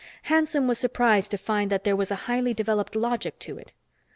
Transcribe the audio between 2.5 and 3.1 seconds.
developed